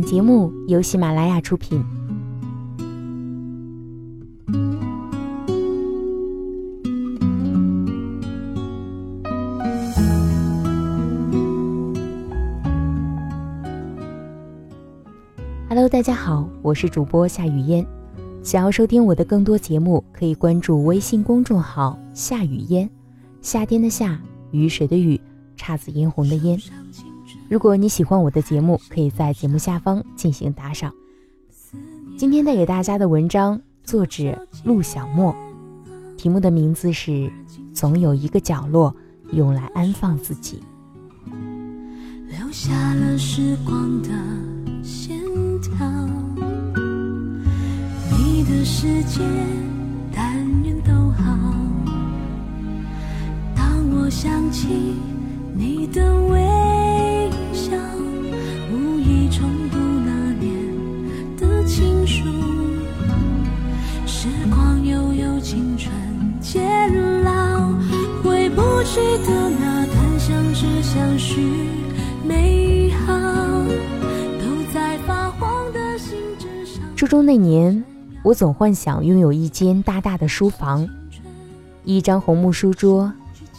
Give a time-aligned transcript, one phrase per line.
[0.00, 1.84] 本节目由喜马拉雅出品。
[15.68, 17.84] Hello，大家好，我是主播夏雨嫣。
[18.44, 22.88] 想要收听我的更多节目，可以关注微信公众号“夏雨嫣”，
[23.42, 24.16] 夏天的夏，
[24.52, 25.20] 雨水的雨，
[25.56, 26.56] 姹紫嫣红的嫣。
[27.48, 30.92] 如果你喜欢我的节目，可以在节目下方进行打赏。
[32.18, 35.34] 今天带给大家的文章，作者陆小莫，
[36.18, 37.10] 题目的名字是
[37.72, 38.94] 《总有一个角落
[39.32, 40.62] 用来安放自己》。
[42.28, 44.10] 留下了时光的
[44.82, 45.18] 线
[45.62, 45.88] 条，
[48.10, 49.22] 你的世界
[50.14, 51.24] 但愿都好。
[53.56, 54.68] 当我想起
[55.56, 56.87] 你的微。
[57.68, 57.78] 想
[58.72, 59.76] 无意重读
[60.06, 60.48] 那年
[69.26, 71.42] 的那段相知相许
[72.26, 73.14] 美好
[74.40, 77.84] 都在发黄的信纸上初中那年
[78.22, 80.88] 我总幻想拥有一间大大的书房
[81.84, 83.12] 一张红木书桌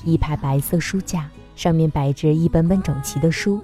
[0.04, 3.62] 一排白色书架上面摆着一本本整齐的书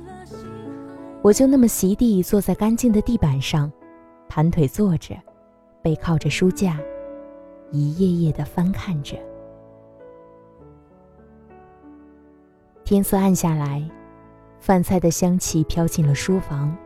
[1.25, 3.71] 我就那么席地坐在干净的地板上
[4.29, 5.15] 盘腿坐着
[5.81, 6.79] 背靠着书架
[7.71, 9.17] 一页页的翻看着
[12.83, 13.83] 天色暗下来，
[14.59, 16.77] 饭菜的香气飘进了书房，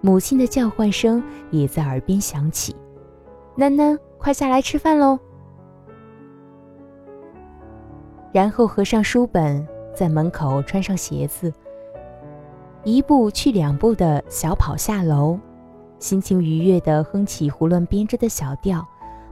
[0.00, 2.74] 母亲的叫唤声也在耳边响起
[3.58, 5.18] ：“囡囡，快下来吃饭喽！”
[8.32, 11.52] 然后合上书本，在门口穿上鞋子，
[12.84, 15.38] 一步去两步的小跑下楼，
[15.98, 18.86] 心情愉悦的哼起胡乱编织的小调，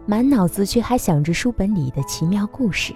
[0.07, 2.95] 满脑子却还想着书本里的奇妙故事。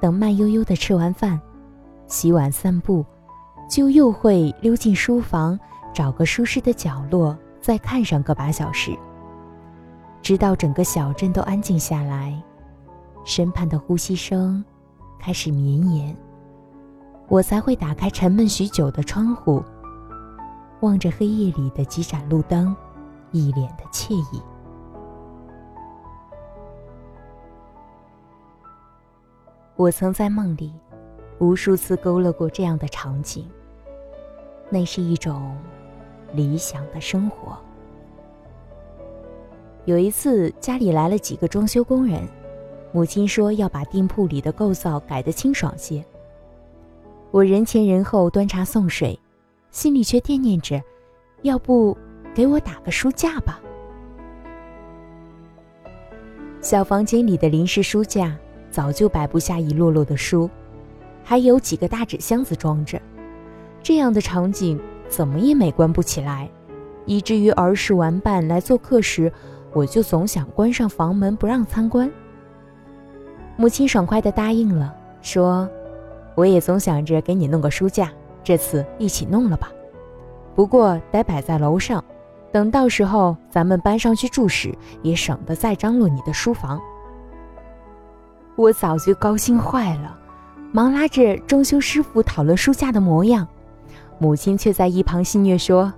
[0.00, 1.38] 等慢悠悠的吃完饭，
[2.06, 3.04] 洗碗散步，
[3.68, 5.58] 就又会溜进书房，
[5.92, 8.90] 找个舒适的角落，再看上个把小时，
[10.22, 12.42] 直到整个小镇都安静下来，
[13.22, 14.64] 身畔的呼吸声
[15.18, 16.16] 开始绵延，
[17.28, 19.62] 我才会打开沉闷许久的窗户，
[20.80, 22.74] 望着黑夜里的几盏路灯，
[23.32, 24.42] 一脸的惬意。
[29.76, 30.72] 我曾在梦里，
[31.38, 33.48] 无数次勾勒过这样的场景。
[34.70, 35.56] 那是一种
[36.32, 37.58] 理想的生活。
[39.84, 42.22] 有一次，家里来了几个装修工人，
[42.92, 46.04] 母亲说要把店铺里的构造改得清爽些。
[47.34, 49.18] 我人前人后端茶送水，
[49.72, 50.80] 心里却惦念着，
[51.42, 51.98] 要不
[52.32, 53.60] 给我打个书架吧。
[56.60, 58.36] 小房间里的临时书架。
[58.70, 60.50] 早就摆不下一摞摞的书，
[61.22, 63.00] 还有几个大纸箱子装着，
[63.84, 66.50] 这样的场景怎么也美观不起来，
[67.06, 69.32] 以至于儿时玩伴来做客时，
[69.72, 72.10] 我就总想关上房门不让参观。
[73.56, 75.68] 母亲爽快地答应了，说
[76.34, 78.10] ：“我也总想着给你弄个书架，
[78.42, 79.70] 这次一起弄了吧。
[80.54, 82.04] 不过得摆在楼上，
[82.52, 84.72] 等到时候咱们搬上去住时，
[85.02, 86.80] 也省得再张罗你的书房。”
[88.56, 90.16] 我早就高兴坏了，
[90.72, 93.46] 忙拉着装修师傅讨论书架的模样，
[94.18, 95.92] 母亲却在一旁戏谑说：“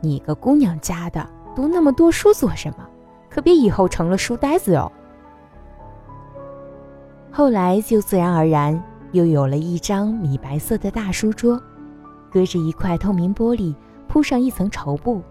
[0.00, 1.26] 你个姑娘家的，
[1.56, 2.86] 读那么多书做什么？
[3.30, 4.92] 可别以后成了书呆子哦。”
[7.32, 8.78] 后来就自然而然
[9.12, 11.60] 又有了一张米白色的大书桌，
[12.30, 13.74] 隔着一块透明玻璃，
[14.08, 15.22] 铺上一层绸布，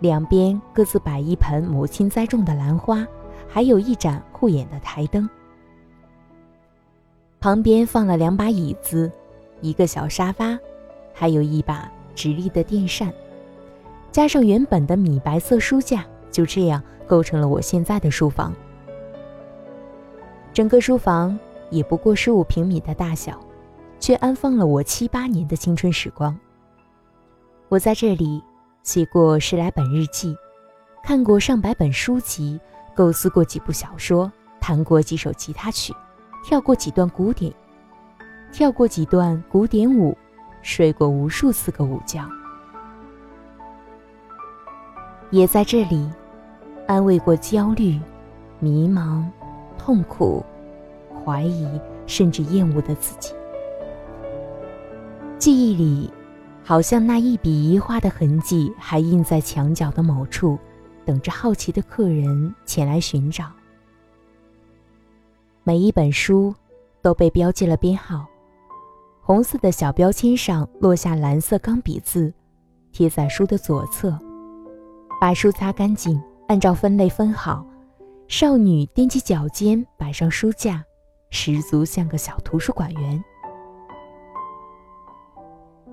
[0.00, 3.06] 两边各自摆一盆母亲栽种的兰花，
[3.48, 5.28] 还有一盏护眼的台灯。
[7.40, 9.10] 旁边放了两把椅子，
[9.60, 10.58] 一个小沙发，
[11.14, 13.12] 还有一把直立的电扇，
[14.10, 18.52] 加上原本的米白色书架，就这样构成了我现在的书房。
[20.52, 21.38] 整个书房
[21.72, 23.40] 也不过十五平米的大小，
[23.98, 26.38] 却安放了我七八年的青春时光。
[27.68, 28.40] 我在这里
[28.82, 30.36] 写过十来本日记，
[31.02, 32.60] 看过上百本书籍，
[32.94, 34.30] 构思过几部小说，
[34.60, 35.92] 弹过几首吉他曲。
[36.44, 37.52] 跳过几段古典，
[38.52, 40.18] 跳过几段古典舞，
[40.60, 42.20] 睡过无数次个午觉，
[45.30, 46.10] 也在这里
[46.88, 47.96] 安慰过焦虑、
[48.58, 49.24] 迷茫、
[49.78, 50.44] 痛苦、
[51.24, 51.66] 怀疑，
[52.06, 53.32] 甚至厌恶的自己。
[55.38, 56.10] 记忆里
[56.62, 60.58] 好像那一笔一画的痕迹还印在墙角的某处，
[61.04, 63.46] 等着好奇的客人前来寻找。
[65.64, 66.54] 每一本书
[67.00, 68.26] 都被标记了编号，
[69.20, 72.32] 红色的小标签上落下蓝色钢笔字，
[72.92, 74.16] 贴在书的左侧。
[75.20, 77.64] 把书擦干净，按照分类分好。
[78.26, 80.84] 少女踮起脚尖，摆上书架，
[81.34, 83.24] 十足像个小图书馆员。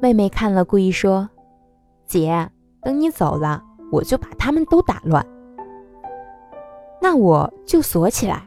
[0.02, 1.30] 妹妹看了，故意说
[2.06, 2.50] ：“姐，
[2.82, 5.26] 等你走了，我就把他们都打乱。
[7.02, 8.46] 那我就锁起来。”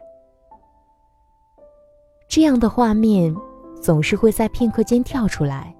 [2.28, 3.34] 这样的画面
[3.80, 5.74] 总是会在片刻间跳出来，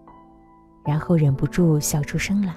[0.82, 2.54] 然后忍不住笑出声来。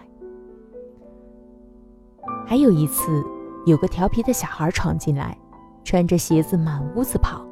[2.48, 3.22] 还有一次，
[3.66, 5.38] 有个调皮的小孩闯进来，
[5.84, 7.46] 穿着鞋子满屋子跑，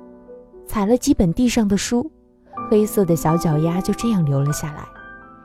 [0.73, 2.11] 踩了几本地上的书，
[2.67, 4.83] 黑色的小脚丫就这样留了下来，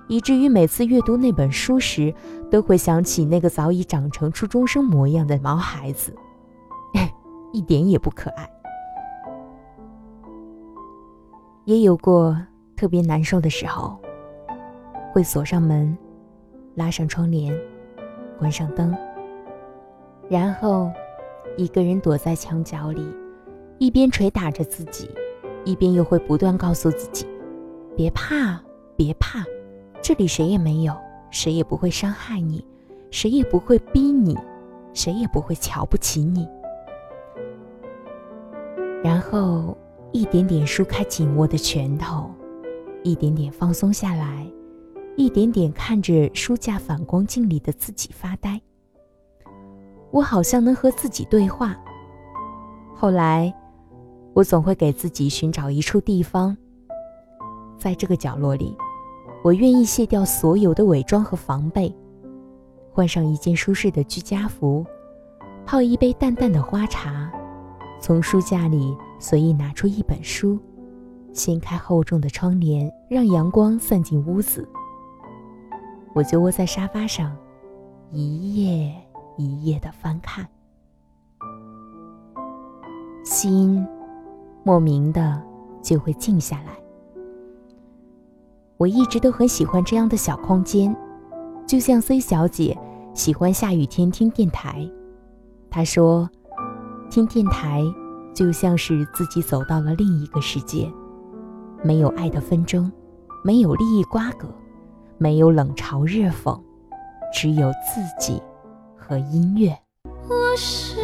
[0.07, 2.15] 以至于每次阅读那本书时，
[2.51, 6.17] 都会想起那个早已长成初中生模样的毛孩子，
[7.53, 8.49] 一点也不可爱。
[11.67, 12.35] 也有过
[12.75, 13.99] 特别难受的时候，
[15.13, 15.95] 会锁上门，
[16.75, 17.55] 拉上窗帘，
[18.39, 18.97] 关上灯。
[20.31, 20.91] 然后，
[21.59, 23.07] 一个人躲在墙角里，
[23.79, 25.09] 一边捶打着自己，
[25.65, 27.27] 一边又会不断告诉自己
[27.97, 28.61] ：“别怕，
[28.97, 29.45] 别怕，
[30.03, 30.95] 这里谁也没有，
[31.31, 32.65] 谁也不会伤害你，
[33.11, 34.37] 谁也不会逼你，
[34.93, 36.49] 谁也不会瞧不起你。”
[39.03, 39.77] 然后，
[40.11, 42.29] 一点点舒开紧握的拳头，
[43.05, 44.45] 一点点放松下来，
[45.17, 48.61] 一点点看着书架反光镜里的自己发呆。
[50.11, 51.77] 我好像能和自己对话。
[52.97, 53.55] 后来，
[54.38, 56.56] 我总会给自己寻找一处地方，
[57.76, 58.73] 在这个角落里，
[59.43, 61.93] 我愿意卸掉所有的伪装和防备，
[62.93, 64.87] 换上一件舒适的居家服，
[65.67, 67.29] 泡一杯淡淡的花茶，
[68.00, 70.56] 从书架里随意拿出一本书，
[71.32, 74.69] 掀开厚重的窗帘，让阳光散进屋子。
[76.14, 77.37] 我就窝在沙发上，
[78.12, 78.94] 一页。
[79.37, 80.44] 一页的翻看，
[83.25, 83.87] 心
[84.69, 85.43] 莫名的
[85.82, 86.73] 就会静下来。
[88.76, 90.94] 我一直都很喜欢这样的小空间，
[91.67, 92.79] 就像 C 小姐
[93.15, 94.87] 喜欢下雨天听电台。
[95.70, 96.29] 她说，
[97.09, 97.82] 听电台
[98.35, 100.93] 就像是自己走到了另一个世界，
[101.82, 102.93] 没有爱的纷争，
[103.43, 104.47] 没有利益瓜葛，
[105.17, 106.61] 没有冷嘲热讽，
[107.32, 108.43] 只有自己。
[108.94, 109.75] 和音乐。
[110.05, 111.00] 我是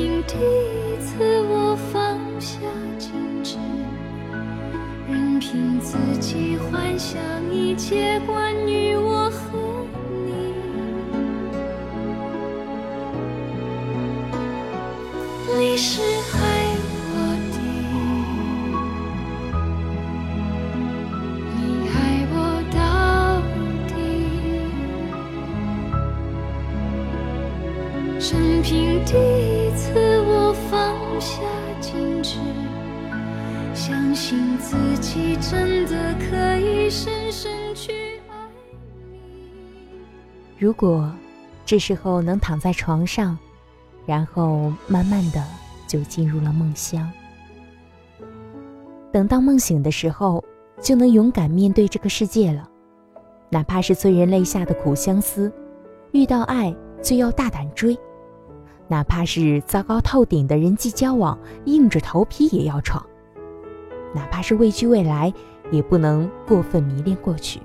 [0.00, 2.56] 因第一次，我放下
[2.98, 3.58] 矜持，
[5.06, 7.20] 任凭自己幻想
[7.52, 8.89] 一切关于
[33.74, 38.34] 相信自己真的可以深深去爱
[38.70, 39.98] 你。
[40.58, 41.10] 如果
[41.64, 43.38] 这时候能躺在床上。
[44.06, 45.44] 然后慢慢的
[45.86, 47.08] 就进入了梦乡。
[49.12, 50.42] 等到梦醒的时候，
[50.80, 52.68] 就能勇敢面对这个世界了。
[53.50, 55.52] 哪怕是催人泪下的苦相思，
[56.10, 57.94] 遇到爱就要大胆追；
[58.88, 63.00] 哪怕是糟糕透顶的人际交往，硬着头皮也要闯；
[64.14, 65.32] 哪怕是畏惧未来，
[65.70, 67.60] 也不能过分迷恋过去。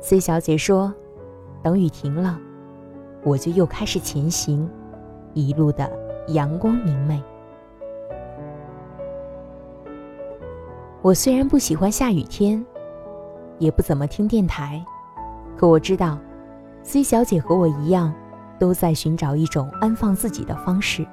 [0.00, 0.94] C 小姐说
[1.62, 2.38] ：“等雨停了，
[3.22, 4.68] 我就又开始前行。”
[5.34, 5.90] 一路的
[6.28, 7.22] 阳光明媚。
[11.02, 12.64] 我虽然不喜欢下雨天，
[13.58, 14.82] 也不怎么听电台，
[15.58, 16.18] 可我知道
[16.82, 18.14] ，C 小姐和我一样，
[18.58, 21.06] 都在寻找一种安放自己的方式，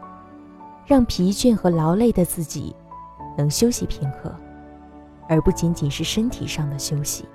[0.85, 2.73] 让疲倦和劳累的自己
[3.37, 4.33] 能休息片刻，
[5.27, 7.25] 而不仅仅是身体上的休息。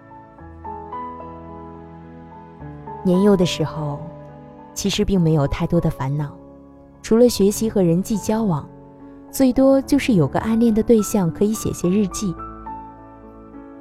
[3.04, 4.00] 年幼的时候，
[4.74, 6.30] 其实并没有太多的烦恼。
[7.00, 8.68] 除了学习和人际交往，
[9.30, 12.34] 最多就是有个暗恋的对象可以写些日记。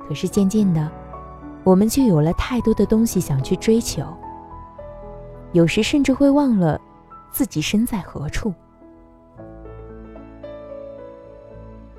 [0.08, 0.90] 可是渐渐的，
[1.64, 4.04] 我们就有了太多的东西想去追求。
[5.52, 6.80] 有时甚至会忘了
[7.32, 8.54] 自己身在何处。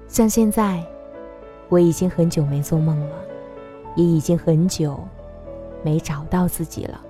[0.08, 0.82] 像现在，
[1.68, 3.16] 我已经很久没做梦了，
[3.94, 4.98] 也已经很久
[5.84, 7.00] 没找到自己了。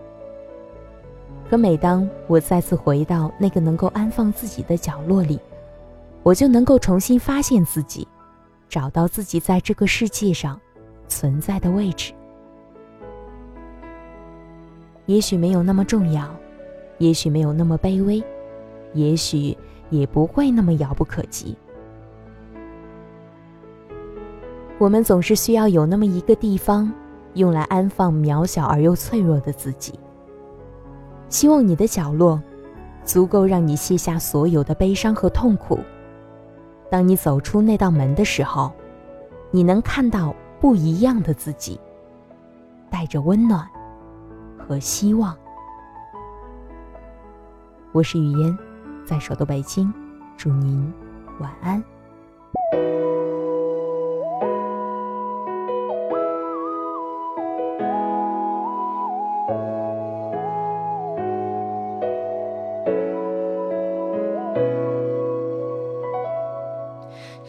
[1.49, 5.39] 可每当我再次回到那个能够安放自己的角落里，
[6.25, 8.07] 我就能够重新发现自己，
[8.69, 10.61] 找到自己在这个世界上
[11.07, 12.13] 存在的位置。
[15.07, 16.29] 也许没有那么重要，
[16.99, 18.23] 也许没有那么卑微，
[18.93, 19.57] 也许
[19.89, 21.57] 也不会那么遥不可及。
[24.79, 26.93] 我们总是需要有那么一个地方，
[27.35, 29.99] 用来安放渺小而又脆弱的自己。
[31.29, 32.41] 希望你的角落，
[33.05, 35.81] 足够让你卸下所有的悲伤和痛苦。
[36.89, 38.73] 当你走出那道门的时候，
[39.51, 41.79] 你能看到不一样的自己，
[42.89, 43.69] 带着温暖
[44.57, 45.37] 和希望。
[47.91, 48.57] 我是雨嫣，
[49.05, 49.93] 在首都北京，
[50.37, 50.93] 祝您
[51.41, 51.83] 晚安。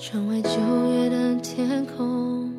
[0.01, 0.49] 窗外九
[0.93, 2.49] 月的天空，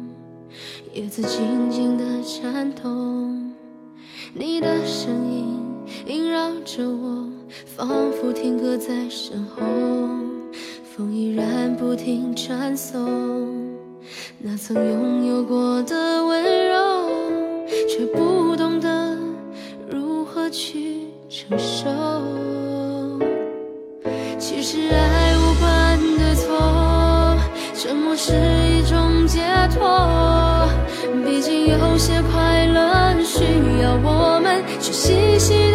[0.93, 3.51] 叶子静静的颤动，
[4.35, 5.59] 你的声音
[6.07, 7.27] 萦绕着我，
[7.65, 9.63] 仿佛停格在身后。
[10.95, 13.09] 风依然不停传送，
[14.39, 17.09] 那曾拥有过的温柔，
[17.89, 19.17] 却不懂得
[19.91, 21.89] 如何去承受。
[24.39, 25.20] 其实爱，
[27.91, 29.41] 沉默是一种解
[29.75, 30.69] 脱。
[31.27, 33.43] 毕竟有些快乐需
[33.83, 35.70] 要我们去细细